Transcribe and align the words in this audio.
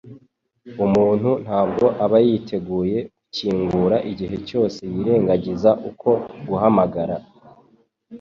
Umuntu 0.85 1.29
ntabwo 1.45 1.85
aba 2.03 2.17
yiteguye 2.25 2.97
gukingura 3.23 3.97
igihe 4.11 4.35
cyose 4.47 4.79
yirengagiza 4.93 5.69
uko 5.89 6.09
guhamagara, 6.47 7.15